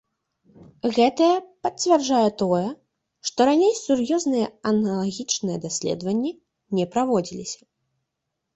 [0.95, 1.27] Гэтае
[1.67, 2.63] пацвярджае тое,
[3.31, 6.31] што раней сур'ёзныя аналагічныя даследаванні
[6.81, 7.61] не праводзіліся.